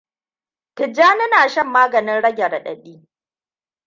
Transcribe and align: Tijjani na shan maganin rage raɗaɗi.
Tijjani 0.75 1.27
na 1.29 1.47
shan 1.47 1.67
maganin 1.67 2.21
rage 2.21 2.47
raɗaɗi. 2.47 2.93